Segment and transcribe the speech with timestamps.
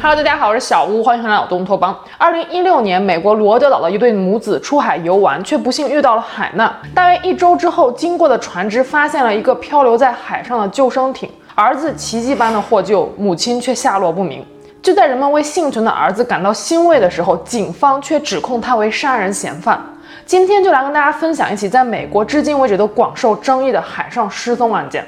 [0.00, 1.98] Hello，大家好，我是小屋，欢迎回来到东托邦。
[2.16, 6.72] 二零一六年，美国罗德岛的一对母子出海游玩，却不幸遇到了海难。
[6.94, 14.46] 大约一周之后，经过的船只发现了一个漂流在海上的救生艇，儿子奇迹般的获救，母亲却下落不明。
[14.80, 19.84] 就在人们为幸存的儿子感到欣慰的时候，警方却指控他为杀人嫌犯。
[20.24, 25.04] 今天就来跟大家分享一起在美国至今为止都广受争议的海上失踪案件。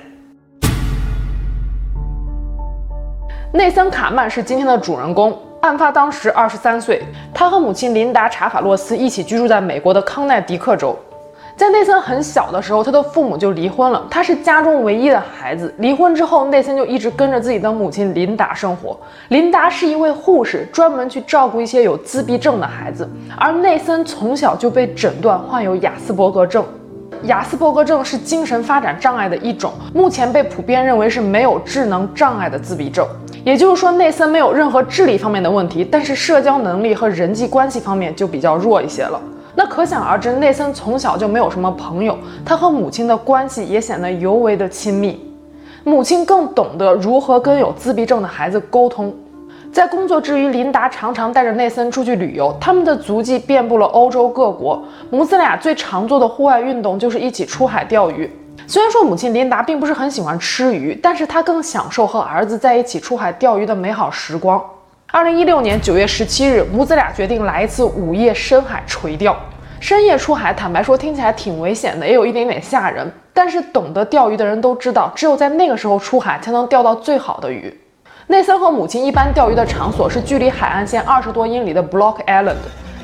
[3.53, 5.37] 内森·卡曼是今天的主人公。
[5.61, 7.03] 案发当时二十三岁，
[7.35, 10.97] 他和母亲琳达·查法洛斯一起居住在美国的康奈狄克州。
[11.57, 15.75] 在内森很小的时候，他的父母就离婚了，他是家中唯一的孩子。
[15.79, 18.97] 离婚之后，内森就一直跟着自己的母亲琳达生活。
[19.31, 23.09] 琳达是一位护士，专门去照顾一些有自闭症的孩子。
[23.37, 26.65] 而内森从小就被诊断患有亚斯伯格症。
[27.25, 33.05] 亚斯伯格症是精神发展障碍的一种，目前被普遍认为是没有智能障碍的自闭症。
[33.45, 39.21] 也就是说，内森没有任何智力方面的问题，但是社交能力和人际关系方面就比较弱一些了。
[39.55, 45.19] 那可想而知，内森从小就没有什么朋友，他和母亲的关系也显得尤为的亲密。
[45.83, 49.13] 母亲更懂得如何跟有自闭症的孩子沟通。
[49.73, 54.83] 在工作之余，琳达常常带着内森出去旅游，他们的足迹遍布了欧洲各国。
[55.11, 58.31] 母子俩最常做的户外运动就是一起出海钓鱼。
[58.71, 64.65] 虽然说母亲琳达并不是很喜欢吃鱼，但是她更享受和儿子在一起出海钓鱼的美好时光。
[65.11, 69.37] 二零一六年九月十七日，母子俩决定来一次午夜深海垂钓。
[69.81, 73.13] 深夜出海，坦白说听起来挺危险的，也有一点点吓人。
[73.35, 77.77] 但是懂得钓鱼的人都知道，只有在那个时候出海，才能钓到最好的鱼。
[78.29, 82.55] 内森和母亲一般钓鱼的场所是距离海岸线二十多英里的 Block Island，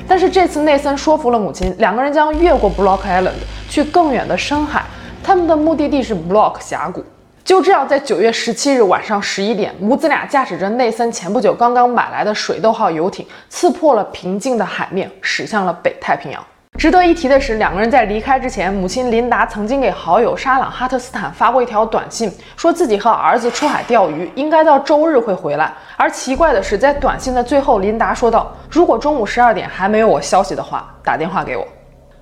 [0.07, 3.33] 但是这次内森说服了母亲，两个人将越过 Block Island，
[3.69, 4.85] 去更远的深海。
[5.27, 7.03] 他们的目的地是 Block 峡谷。
[7.43, 16.41] 就这样，在九月十七日晚上十一点，母子俩驾驶着内森前不久刚刚买来的水痘号游艇，刺破了平静的海面，驶向了北太平洋。
[16.77, 25.73] 值得一提的是，两个人在离开之前，母亲琳达曾经给好友沙朗哈特斯坦发过一条短信，说自己和儿子出海钓鱼，应该到周日会回来。
[25.97, 31.67] 而奇怪的是，在短信的最后，琳达说道：“如果中午十二点还没有我消息的话，打电话给我。”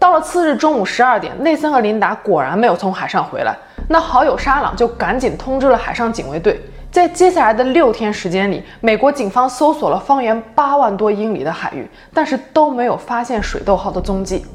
[0.05, 3.57] 到了次日中午十二点，内森和琳达果然没有从海上回来。
[3.89, 6.61] 那好友沙朗就赶紧通知了海上警卫队。
[6.91, 14.45] 在接下来的六天时间里，美国警方搜索了方圆八万多英里的海域，但是都没有发现水痘号的踪迹。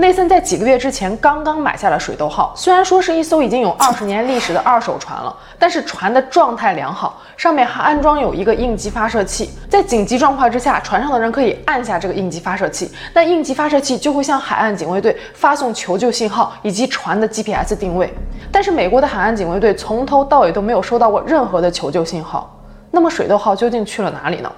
[0.00, 18.14] 内森在几个月之前刚刚买下了水痘号，虽然说是一艘已经有二十年历史的二手船了，但是船的状态良好，上面还安装有一个应急发射器，在紧急状况之下，船上的人可以按下这个应急发射器，那应急发射器就会向海岸警卫队发送求救信号以及船的 GPS 定位。
[18.52, 22.56] 但是美国的海岸警卫队从头到尾都没有收到过任何的求救信号，
[22.92, 24.52] 那么水痘号究竟去了哪里呢？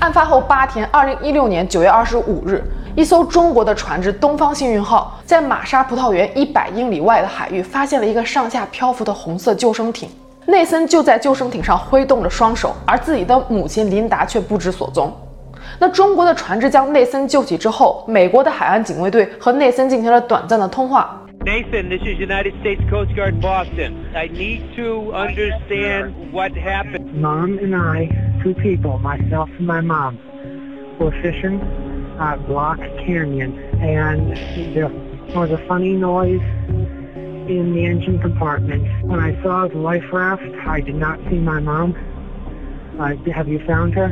[0.00, 2.62] 案发后八天，二零一六年九月二十五日，
[2.94, 10.08] 一艘中国的船只“东方幸运号”在玛莎葡萄园一百英里外的海域发现了一个上下漂浮的红色救生艇。
[10.44, 15.10] 内森就在救生艇上挥动着双手，而自己的母亲琳达却不知所踪。
[15.78, 21.22] 那中国的船只将内森救起之后，美国的海岸警卫队和内森进行了短暂的通话。
[21.40, 23.94] Nathan, this is United States Coast Guard Boston.
[24.14, 27.20] I need to understand what happened.
[27.20, 28.08] Mom and I,
[28.46, 30.20] two people, myself and my mom,
[31.00, 31.60] were fishing
[32.20, 34.36] at Block Canyon, and
[34.72, 34.88] there
[35.34, 36.40] was a funny noise
[37.48, 38.86] in the engine compartment.
[39.04, 41.96] When I saw the life raft, I did not see my mom.
[43.00, 44.10] Uh, have you found her?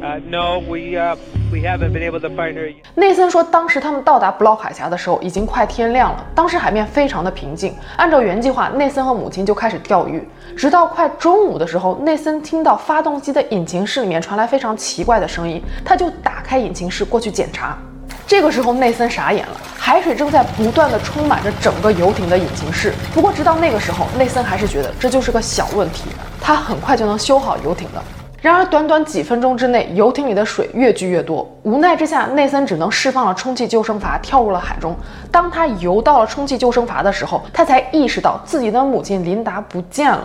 [0.00, 1.16] Uh, no, we uh,
[1.50, 2.72] we haven't been able to find her.
[2.94, 6.24] 内森说，当时他们到达 Block 海峡的时候，已经快天亮了。
[6.36, 7.74] 当时海面非常的平静。
[7.96, 10.26] 按照原计划，内森和母亲就开始钓鱼。
[10.56, 17.76] 直到快中午的时候，内森听到发动机的引擎室里面传来非常奇怪的声音，他就打开引擎室过去检查。
[18.24, 22.92] 这个时候，内森傻眼了，海水正在不断地充满着整个游艇的引擎室。
[23.12, 28.00] 不过，直到那个时候，内森还是觉得这就是个小问题，他很快就能修好游艇的。
[28.40, 31.44] 然而，短短几分钟之内，游艇里的水越聚越多。
[31.64, 34.94] 无奈之下，内森只能释放了充气救生筏，跳入了海中。
[35.32, 40.20] 当他游到了充气救生筏的时候，他才意识到自己的母亲琳达不见了。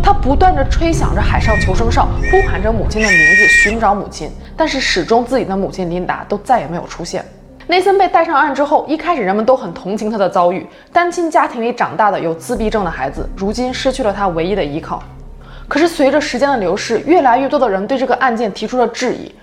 [0.00, 4.30] 他不断地吹响着海上求生哨，呼喊着母亲的名字，寻找母亲。
[4.56, 7.24] 但是，始终自己的母亲琳达都再也没有出现。
[7.66, 10.64] 内森被带上岸之后，一开始人们都很同情他的遭遇。
[10.92, 15.02] 单亲家庭里长大的有自闭症的孩子，如今失去了他唯一的依靠。
[15.68, 19.34] 可是随着时间的流逝，越来越多的人对这个案件提出了质疑。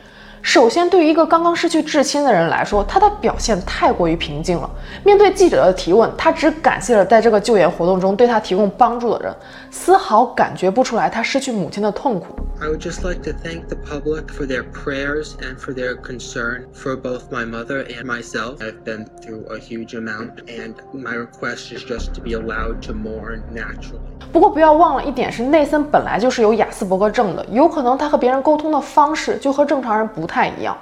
[0.44, 4.70] 首先，对于一个刚刚失去至亲的人来说，他的表现太过于平静了。
[5.02, 9.34] 面对记者的提问，他只感谢了在这个救援活动中对他提供帮助的人，
[9.72, 12.36] 丝毫感觉不出来他失去母亲的痛苦。
[12.60, 16.96] I would just like to thank the public for their prayers and for their concern for
[16.96, 18.58] both my mother and myself.
[18.60, 22.94] I've been through a huge amount, and my request is just to be allowed to
[22.94, 24.00] mourn naturally.
[24.32, 30.76] 不过不要忘了一点是，内森本来就是有雅斯伯格症的，有可能他和别人沟通的方式就和正常人不太太一样。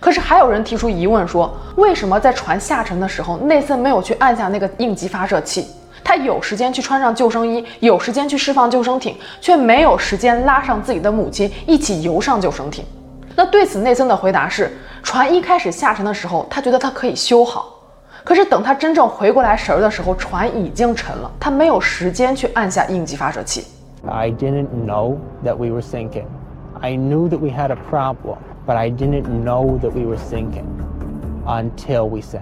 [0.00, 5.66] 可是还有人提出疑问说，为什么在船下沉的时候，内森没有去按下那个应急发射器？
[6.02, 12.84] 他有时间去穿上救生衣，有时间去释放救生艇，却没有时间拉上自己的母亲一起游上救生艇。
[13.34, 17.66] 那对此，内森的回答是：船一开始下沉的时候，他觉得他可以修好，
[18.24, 23.66] 可是等他真正回过来神儿的时候，船已经沉了，他没有时间去按下应急发射器。
[24.08, 26.26] I didn't know that we were sinking.
[26.80, 28.36] I knew that we had a problem,
[28.66, 30.66] but I didn't know that we were sinking
[31.46, 32.40] until we sank.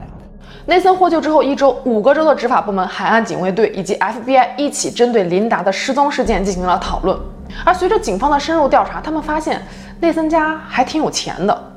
[0.67, 7.19] 内森获救之后一周，五个州的执法部门、海岸警卫队以及 FBI 一起针对琳达的失踪事件进行了讨论。
[7.65, 9.61] 而随着警方的深入调查，他们发现
[10.01, 11.71] 内森家还挺有钱的。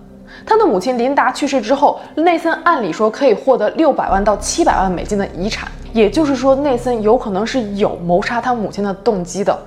[0.46, 9.58] 他的母亲琳达去世之后，内森按理说可以获得六百万到七百万美金的遗产，也就是说，内森有可能是有谋杀他母亲的动机的。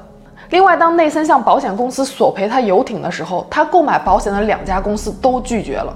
[0.48, 5.94] 另外，当内森向保险公司索赔他游艇的时候，他购买保险的两家公司都拒绝了。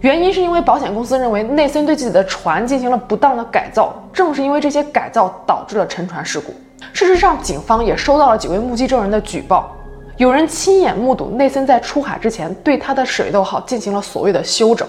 [0.00, 6.54] 原因是因为保险公司认为内森对自己的船进行了不当的改造，正是因为这些改造导致了沉船事故。
[6.92, 9.74] 事实上，警方也收到了几位目击证人的举报，
[10.16, 14.86] 有人亲眼目睹内森在出海之前对他的水痘号进行了所谓的修整，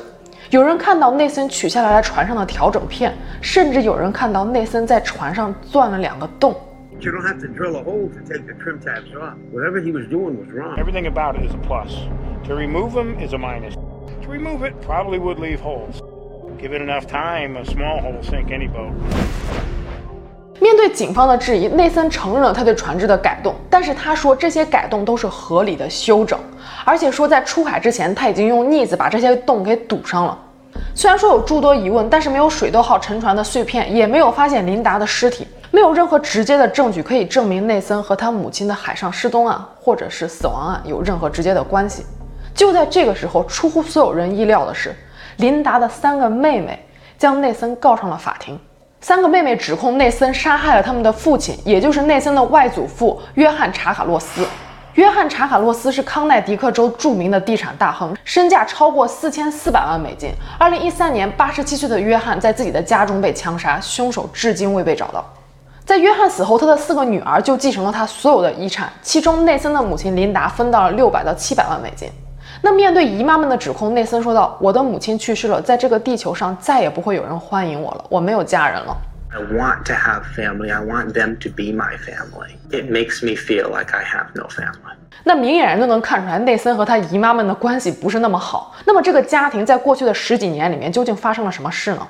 [0.52, 3.12] 有人看到内森取下来了船上的调整片，
[3.42, 6.54] 甚至有人看到内森在船上钻了两个洞。
[7.02, 9.36] You don't have to drill a hole to take the trim tabs off.
[9.54, 10.78] Whatever he was doing was wrong.
[10.78, 11.96] Everything about it is a plus.
[12.46, 13.74] To remove them is a minus.
[14.24, 16.02] To remove it probably would leave holes.
[16.60, 18.92] Give it enough time, a small hole sink any boat.
[20.60, 26.38] 面对警方的质疑，内森承认了他对船只的改动，但是他说这些改动都是合理的修整，
[26.84, 30.38] 而且说在出海之前他已经用腻子把这些洞给堵上了。
[30.94, 35.48] 虽然说有诸多疑问，但是没有水痘号沉船的碎片，也没有发现琳达的尸体，
[35.80, 42.06] 没有任何直接的证据可以证明内森和他母亲的海上失踪案或者是死亡案有任何直接的关系。
[42.54, 44.94] 就在这个时候，出乎所有人意料的是，
[45.38, 46.86] 琳达的三个妹妹
[47.18, 48.60] 将内森告上了法庭。
[49.00, 54.46] 三个妹妹指控内森杀害了他们的父亲，也就是内森的外祖父约翰·查卡洛斯。
[54.96, 60.30] 约翰·查卡洛斯是康奈狄克州著名的地产大亨，身价超过四千四百万美金。
[60.58, 65.24] 二零一三年，八十七岁的约翰在自己的家中被枪杀，凶手至今未被找到。
[65.90, 72.08] 在约翰死后，他的四个女儿就继承了他所有的遗产，其中内森的母亲琳达分到了六百到七百万美金。
[72.62, 78.96] 那面对姨妈们的指控，内森说道：“我的母亲去世了，在这个地球上再也不会有人欢迎我了，我没有家人了。”
[79.34, 80.72] I want to have family.
[80.72, 82.52] I want them to be my family.
[82.70, 84.94] It makes me feel like I have no family.
[85.24, 88.76] 那明眼人都能看出来，内森和他姨妈们的关系不是那么好。
[88.86, 92.08] 那么这个家庭在过去的十几年里面究竟发生了什么事呢？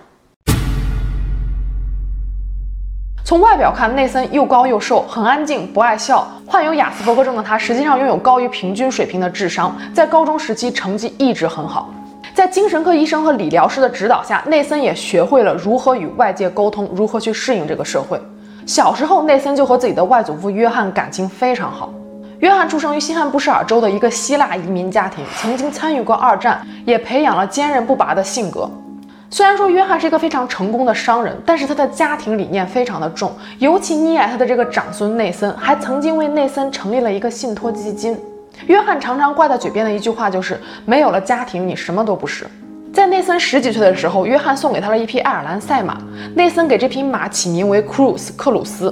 [3.29, 6.27] 从外表看，内森又高又瘦，很安静，不爱笑。
[6.47, 11.93] 患有亚斯伯格症的他，实际上拥有高于平均水平的智商，在高中时期成绩一直很好。
[12.33, 18.19] 在精神科医生和理疗师的指导下，内森也学会了如何与外界沟通，如何去适应这个社会。
[18.65, 21.93] 小时候，内森就和自己的外祖父约翰感情非常好。
[22.39, 28.67] 约翰出生于西汉布什尔州的一个希腊移民家庭，曾经参与过二战，也培养了坚韧不拔的性格。
[29.31, 38.17] 虽然说约翰是一个非常成功的商人，但是他的家庭理念非常的重，尤其溺爱他的这个长孙内森，还曾经为内森成立了一个信托基金。
[38.65, 42.47] 约翰常常挂在嘴边的一句话就是：“没有了家庭，你什么都不是。”
[42.91, 45.97] 在内森十几岁的时候，约翰送给他了一匹爱尔兰赛马，
[46.35, 48.91] 内森给这匹马起名为 Cruz 克鲁斯。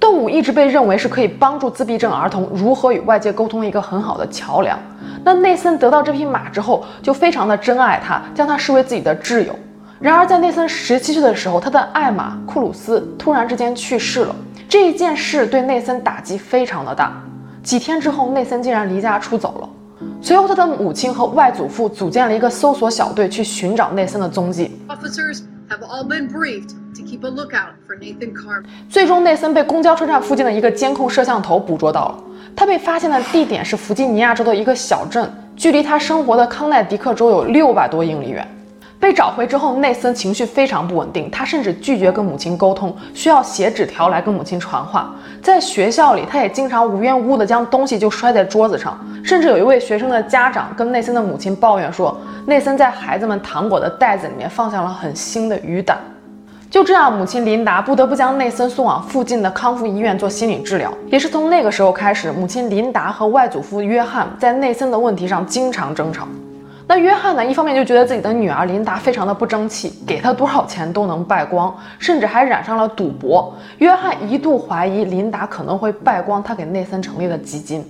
[0.00, 4.78] 动物一直被认为是可以帮助自闭症儿童如何与外界沟通一个很好的桥梁。
[5.24, 9.54] 那内森得到这匹马之后，就非常的珍爱它，将它视为自己的挚友。
[10.00, 14.36] 然而，在内森十七岁的时候，他的爱马库鲁斯突然之间去世了。
[14.68, 17.20] 这一件事对内森打击非常的大。
[17.64, 19.68] 几天之后，内森竟然离家出走了。
[20.22, 24.80] 随后，他的母亲和外祖父组建了一个搜索小队，去寻找内森的踪迹。
[25.68, 28.64] Have all been briefed to keep a lookout for Nathan Carver.
[28.88, 32.24] 最终，内森被公交车站附近的一个监控摄像头捕捉到了。
[32.56, 38.46] 他被发现的地点是弗吉尼亚州的一个小镇，距离他生活的康奈迪克州有六百多英里远。
[39.00, 45.14] 被找回之后，内森情绪非常不稳定，他甚至拒绝跟母亲沟通，需要写纸条来跟母亲传话。
[45.40, 55.96] 在学校里，他也经常无缘无故的将东西就摔在桌子上，甚至有一位学生的家长跟内森的母亲抱怨说，内森在孩子们糖果的袋子里面放下了很腥的鱼胆。
[56.68, 60.92] 就这样，母亲琳达不得不将内森送往附近的康复医院做心理治疗。
[61.06, 66.26] 也是从那个时候开始，母亲琳达和外祖父约翰在内森的问题上经常争吵。
[66.90, 73.54] 那约翰呢，一方面就觉得自己的女儿琳达非常的不争气，给她多少钱都能败光，甚至还染上了赌博。
[73.76, 77.84] 约翰一度怀疑琳达可能会败光他给内森成立的基金。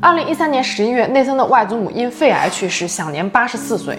[0.00, 3.96] 二零一三年十一月，内森的外祖母因肺癌去世，享年八十四岁。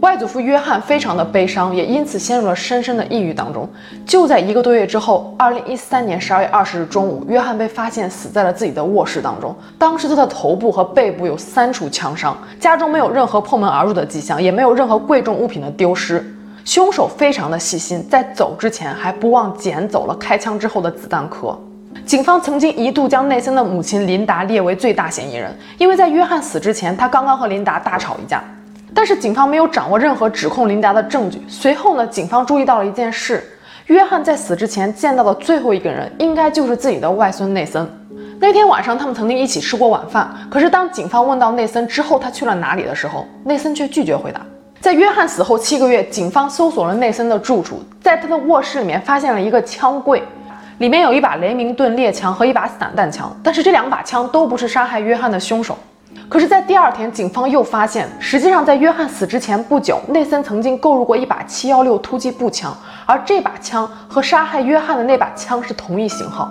[0.00, 3.68] 外祖父约翰非常的悲伤，也因此陷入了深深的抑郁当中。
[4.06, 9.54] 就在一个多月之后，二零一三年十二月二十日中午，约翰被发现死在了自己的卧室当中。
[9.76, 16.24] 当时他的头部和背部有三处枪伤，家中没有任何破门而入的迹象，也没有任何贵重物品的丢失。
[16.64, 21.58] 凶手非常的细心，在走之前还不忘捡走了开枪之后的子弹壳。
[22.06, 28.40] 警方曾经一度将内森的母亲琳达列为最大嫌疑人，因为在约翰死之前，他刚刚和琳达大吵一架。
[28.94, 31.42] 但是警方没有掌握任何指控琳达的证据。
[31.48, 33.42] 随后呢，警方注意到了一件事：
[33.86, 37.88] 约翰在死之前见到的最后一个人，应该就是自己的外孙内森。
[38.40, 40.30] 那天晚上，他们曾经一起吃过晚饭。
[40.48, 44.40] 可是当警方问到内森之后他去了哪里的时候，内森却拒绝回答。
[44.80, 50.22] 在约翰死后七个月，警方搜索了内森的住处，在他的卧室里面发现了一个枪柜，
[50.78, 55.76] 里面有一把雷明顿猎枪和一把散弹枪，但是这两把枪都不是杀害约翰的凶手。
[56.28, 62.74] 可是，在第二天，警方又发现，实际上在约翰死之前不久，内森曾经购入过一把七幺六突击步枪，
[63.06, 66.50] 而这把枪和杀害约翰的那把枪是同一型号，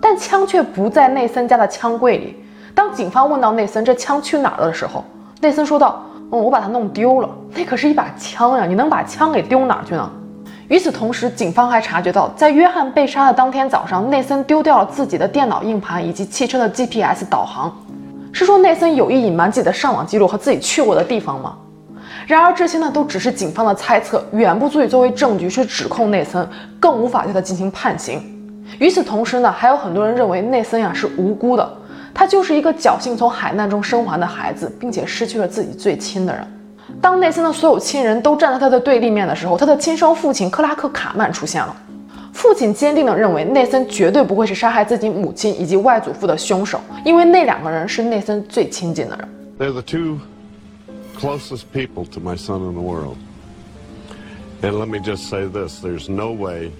[0.00, 2.36] 但枪却不在内森家的枪柜里。
[2.74, 5.04] 当警方问到内森这枪去哪了的时候，
[5.40, 6.02] 内森说道
[6.32, 7.28] ：“嗯，我把它弄丢了。
[7.54, 10.10] 那可是一把枪呀，你能把枪给丢哪去呢？”
[10.68, 17.72] 与此同时，警方还察觉到，在约翰被杀的当天早上，内森丢掉了自己的电脑硬盘以及汽车的 GPS 导航。
[18.36, 21.56] 是说内森有意隐瞒自己的上网记录和自己去过的地方吗？
[22.26, 26.46] 然而这些呢都只是警方的猜测，远不足以作为证据去指控内森，
[26.78, 28.22] 更无法对他进行判刑。
[28.78, 31.66] 与此同时呢，还有很多人认为内森呀是无辜的，
[32.12, 36.46] 他就是一个侥幸从海难中生还的孩子，并且失去了自己最亲的人。
[37.00, 41.74] 当内森的所有亲人都站在他的对立面的时候，他的亲生父亲克拉克·卡曼出现了。
[42.35, 49.27] 父亲坚定地认为内森绝对不会是杀害自己母亲以及外祖父的凶手，因为那两个人是内森最亲近的人。
[49.59, 50.19] They're the two
[51.19, 53.17] closest people to my son in the world.
[54.61, 56.71] And let me just say this, there's no way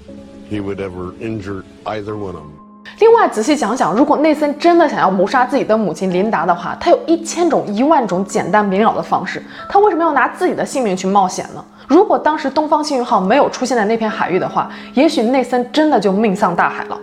[0.49, 2.64] he would ever injure either one of them.
[2.98, 11.62] 另外，仔细想想，如果内森真的想要谋杀自己的母亲琳达的话，他有一千种、一万种简单明了的方式，他为什么要拿自己的性命去冒险呢？
[11.86, 16.98] 如果当时东方幸运号没有出现在那片海域的话，也许内森真的就命丧大海了。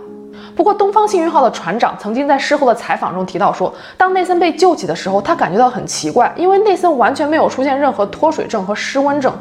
[0.56, 9.32] 不过，东方幸运号的船长曾经在事后的采访中提到说，当内森被救起的时候，他感觉到很奇怪，因为内森完全没有出现任何脱水症和失温症。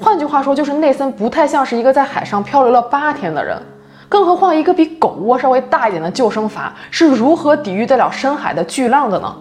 [0.00, 3.60] 换句话说，就是内森不太像是一个在海上漂流了八天的人。
[4.08, 9.34] 更何况，一个比狗窝稍微大一点的救生筏是如何抵御得了深海的巨浪的呢？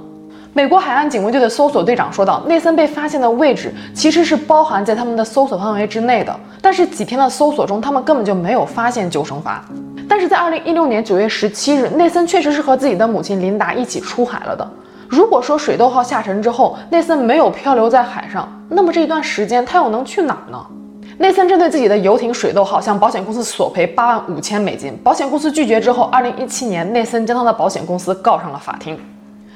[0.54, 9.60] 美国海岸警卫队的搜索队长说道：“内森被发现的位置其实是包含在他们的搜索范围之内的，但是几天的搜索中，他们根本就没有发现救生筏。
[10.10, 14.68] 但是在二零一六年九月十七日，内森确实是和自己的母亲琳达一起出海了的。
[15.08, 20.60] 如果说水痘号下沉之后，内森没有漂流在海上，那么这一段时间他又能去哪儿呢？
[21.20, 29.00] 内森针对自己的游艇水痘号向保险公司索赔八万五千美金，保险公司拒绝之后，二零一七年内森将他的保险公司告上了法庭。”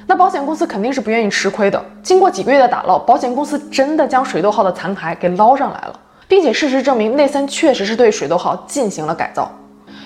[0.08, 1.80] 那保险公司肯定是不愿意吃亏的。
[2.02, 9.48] 经过几个月的打捞，保险公司真的将水痘号的残骸给捞上来了，并且事实证明内森确实是对水痘号进行了改造。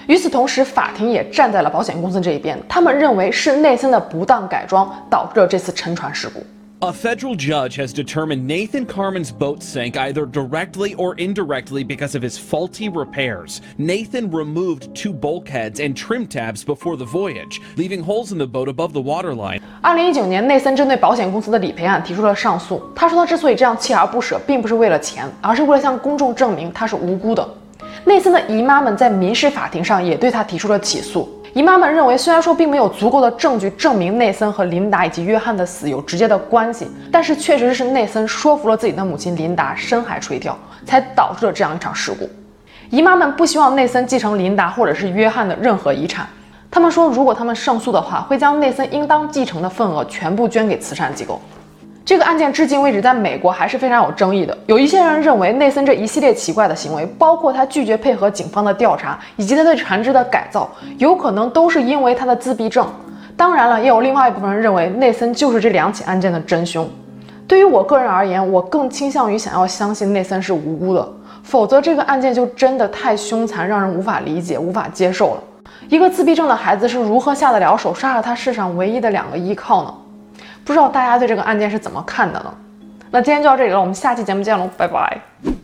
[0.07, 6.45] 与此同时，法庭也站在了保险公司这一边，他们认为是内森的不当改装导致了这次沉船事故。
[6.86, 12.40] A federal judge has determined Nathan Carman's boat sank either directly or indirectly because of his
[12.40, 13.62] faulty repairs.
[13.78, 18.68] Nathan removed two bulkheads and trim tabs before the voyage, leaving holes in the boat
[18.68, 19.62] above the waterline.
[19.82, 22.82] 二零一九年，内森针对保险公司的理赔案提出了上诉。
[22.96, 27.48] 他说他之所以这样锲而不舍，并不是为了钱，而是为了向公众证明他是无辜的。
[28.06, 31.30] 内森的姨妈们在民事法庭上也对他提出了起诉。
[31.57, 42.29] 姨妈们认为，虽然说并没有足够的证据证明内森和琳达以及约翰的死有直接的关系，但是确实是内森说服了自己的母亲琳达深海垂钓，才导致了这样一场事故。
[42.91, 46.29] 姨妈们不希望内森继承琳达或者是约翰的任何遗产，
[46.71, 51.41] 他们说，如果他们胜诉的话，会将内森应当继承的份额全部捐给慈善机构。
[52.07, 54.57] 这个案件至今为止在美国还是非常有争议的。
[54.67, 62.87] 有一些人认为内森这一系列奇怪的行为，包括他拒绝配合警方的调查，以及他对船只的改造，有可能都是因为他的自闭症。
[63.37, 66.89] 当然了，也有另外一部分人认为内森就是这两起案件的真凶。
[67.49, 75.43] 对于我个人而言，我更倾向于想要相信内森是无辜的，否则这个案件就真的太凶残，让人无法理解、无法接受了。
[75.89, 79.93] 一个自闭症的孩子是如何下得了手，杀了他世上唯一的两个依靠呢？
[80.67, 82.53] 不知道大家对这个案件是怎么看的呢？
[83.13, 85.56] 那今天就到这里了，我们下期节目见喽，拜拜。